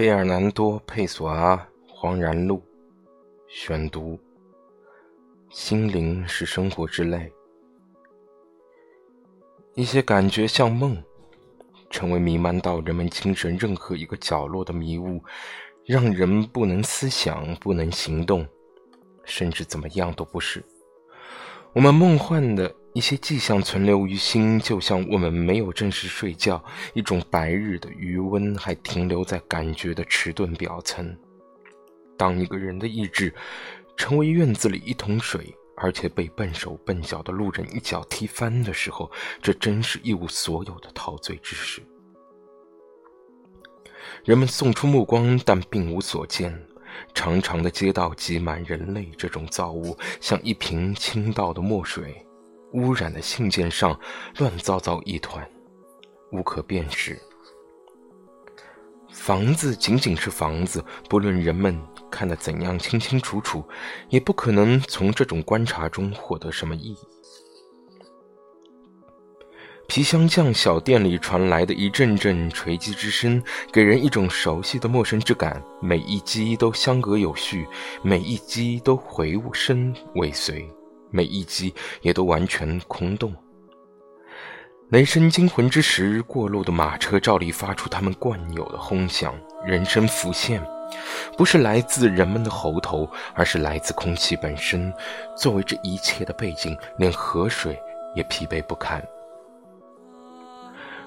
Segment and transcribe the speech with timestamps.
[0.00, 1.54] 费尔南多·佩索阿
[1.86, 2.56] 《黄然录》
[3.48, 4.18] 选读：
[5.50, 7.30] 心灵是生活之泪，
[9.74, 10.96] 一些感觉像梦，
[11.90, 15.22] 成为弥漫到人们精神任何一个角落的迷雾，
[15.84, 18.48] 让人不能思想，不能行动，
[19.24, 20.64] 甚至怎么样都不是。
[21.74, 22.74] 我们梦幻的。
[22.92, 26.62] 一些迹象存留于心，就像我们没有正式睡觉，
[26.92, 31.16] 一种白日的余温还停留在感觉的迟钝表层。
[32.16, 33.32] 当一个人的意志
[33.96, 39.10] 成为院子里一桶水，而且被笨手笨脚的路人一脚踢翻的时候，
[39.40, 41.80] 这真是一无所有的陶醉之事。
[44.24, 46.60] 人们送出目光，但并无所见。
[47.14, 52.26] 长长的街道挤满人类这种造物，像一瓶倾倒的墨水。
[52.72, 53.98] 污染的信件上
[54.38, 55.48] 乱糟糟一团，
[56.32, 57.18] 无可辨识。
[59.10, 61.76] 房子仅仅是房子，不论人们
[62.10, 63.64] 看得怎样清清楚楚，
[64.08, 66.98] 也不可能从这种观察中获得什么意义。
[69.88, 75.60] 皮箱匠小店里传来的一阵阵锤击之声，给人一种熟悉的陌生之感。
[75.82, 77.66] 每一击都相隔有序，
[78.00, 80.64] 每一击都回声尾随。
[81.10, 83.34] 每一击也都完全空洞。
[84.90, 89.32] 雷声惊魂之时，过路的马车照例发出他们惯有的轰响。
[89.64, 90.60] 人声浮现，
[91.36, 94.92] 不是来自人们的喉头，而是来自空气本身。
[95.36, 97.78] 作为这一切的背景，连河水
[98.16, 99.00] 也疲惫不堪。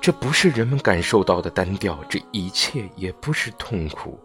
[0.00, 4.20] 这不是人们感受到的单调，这一切也不是痛苦，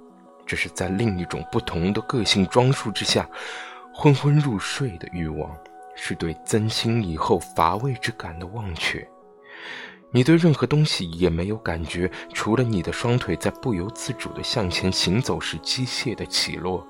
[0.45, 3.27] 这是在另一种不同的个性装束之下。
[4.01, 5.53] 昏昏入睡的欲望，
[5.93, 9.05] 是对增兴以后乏味之感的忘却。
[10.09, 16.87] 你对任何东西也没有感觉，除了你的双腿在不由自主地向前行走时机械的起落，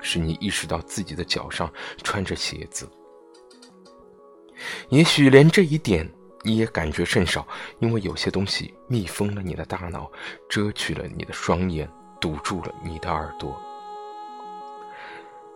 [0.00, 1.72] 使你意识到自己的脚上
[2.02, 2.90] 穿着鞋子。
[4.88, 6.10] 也许连这一点
[6.42, 7.46] 你也感觉甚少，
[7.78, 10.10] 因为有些东西密封了你的大脑，
[10.48, 11.88] 遮去了你的双眼，
[12.20, 13.56] 堵住了你的耳朵。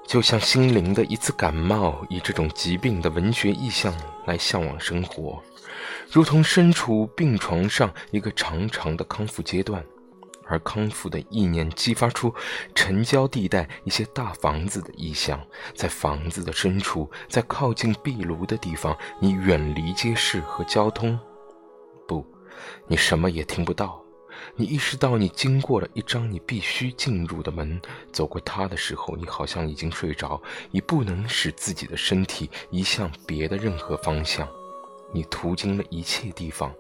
[0.07, 3.95] 就像心灵的一次感冒，以这种疾病的文学意象
[4.27, 5.43] 来向往生活，
[6.11, 9.83] 如同身处病床上一个长长的康复阶段，
[10.45, 12.35] 而康复的意念激发出
[12.75, 15.41] 城郊地带一些大房子的意象，
[15.75, 21.19] 在房子的深处，在靠近壁炉的地方，你远离街市和交通，
[22.07, 22.27] 不，
[22.87, 24.02] 你什么也听不到。
[24.54, 27.80] 你意识到，你经过了一张你必须进入的门，
[28.12, 34.48] 走过它的时候，你好像已经睡着，已不能使自己的身体移向别的任何方向。
[35.12, 36.72] 你途经了一切地方，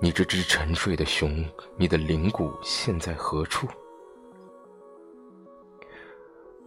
[0.00, 1.44] 你这只沉睡的熊，
[1.76, 3.66] 你的灵骨现在何处？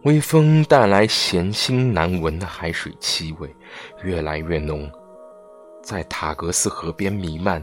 [0.04, 3.54] 微风带来咸腥难闻的海水气味，
[4.02, 4.90] 越来越浓，
[5.82, 7.62] 在塔格斯河边弥漫。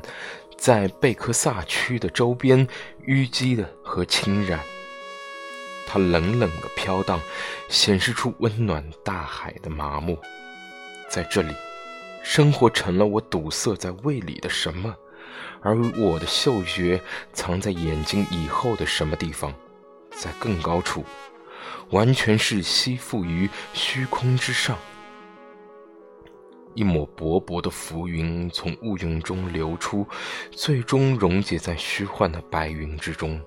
[0.58, 2.68] 在贝克萨区的周边，
[3.06, 4.60] 淤积的和侵染，
[5.86, 7.22] 它冷冷的飘荡，
[7.70, 10.18] 显示出温暖大海的麻木。
[11.10, 11.54] 在这里，
[12.24, 14.94] 生活成了我堵塞在胃里的什么，
[15.62, 17.00] 而我的嗅觉
[17.32, 19.54] 藏在眼睛以后的什么地方，
[20.12, 21.06] 在更高处，
[21.92, 24.78] 完全是吸附于虚空之上。
[26.78, 30.06] 一抹薄薄的浮云从雾云中流出，
[30.52, 33.42] 最终溶解在虚幻的白云之中。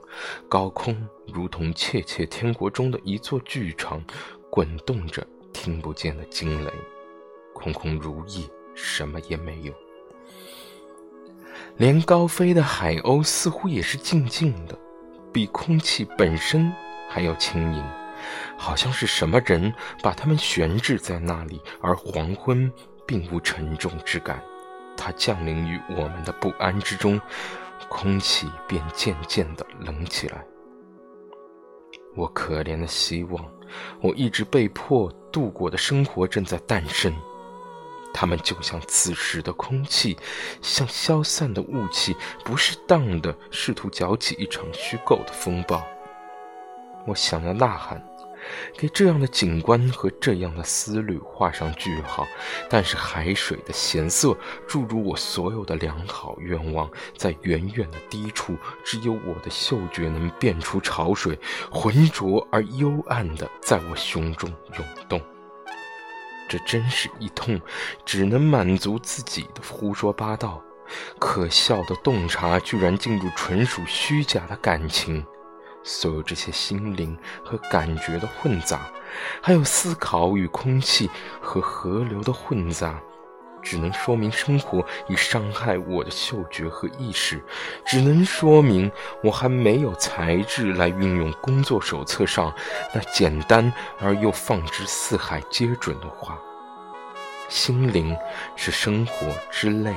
[0.48, 1.00] 高空
[1.32, 4.02] 如同切切天国中的一座剧场，
[4.50, 6.72] 滚动着听不见的惊雷，
[7.54, 9.72] 空空如也，什么也没有。
[11.76, 14.76] 连高飞的海鸥似乎也是静静的，
[15.32, 16.72] 比空气本身
[17.08, 17.84] 还要轻盈，
[18.58, 19.72] 好像是什么人
[20.02, 22.68] 把它们悬置在那里，而黄昏。
[23.10, 24.40] 并无沉重之感，
[24.96, 27.20] 它降临于我们的不安之中，
[27.88, 30.44] 空气便渐渐地冷起来。
[32.14, 33.44] 我可怜的希望，
[34.00, 37.12] 我一直被迫度过的生活正在诞生。
[38.14, 40.16] 它们就像此时的空气，
[40.62, 45.84] 像消散的雾气，不适当的试图搅起一场虚构的风暴。
[47.08, 48.00] 我想要呐喊。
[48.76, 52.26] 给这样的景观和这样的思虑画上句号，
[52.68, 61.38] 但是海水的咸涩注入我所有的良好愿望，在远远的低处，只有我的嗅觉能辨出潮水，
[61.70, 65.20] 浑浊而幽暗的在我胸中涌动。
[66.48, 67.60] 这真是一通
[68.04, 70.60] 只能满足自己的胡说八道，
[71.18, 75.24] 可笑的洞察居然进入纯属虚假的感情。
[75.82, 78.90] 所有这些心灵和感觉的混杂，
[79.40, 81.10] 还有思考与空气
[81.40, 83.00] 和河流的混杂，
[83.62, 87.42] 只能说明生活已伤害我的嗅觉和意识，
[87.84, 88.90] 只能说明
[89.22, 92.52] 我还没有才智来运用工作手册上
[92.94, 96.38] 那简单而又放之四海皆准的话：
[97.48, 98.16] 心灵
[98.54, 99.94] 是生活之泪。